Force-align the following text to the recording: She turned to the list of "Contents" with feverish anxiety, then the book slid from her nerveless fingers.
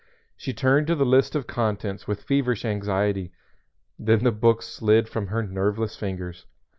She 0.35 0.51
turned 0.51 0.87
to 0.87 0.95
the 0.95 1.05
list 1.05 1.35
of 1.35 1.45
"Contents" 1.45 2.07
with 2.07 2.23
feverish 2.23 2.65
anxiety, 2.65 3.31
then 3.99 4.23
the 4.23 4.31
book 4.31 4.63
slid 4.63 5.07
from 5.07 5.27
her 5.27 5.43
nerveless 5.43 5.95
fingers. 5.95 6.47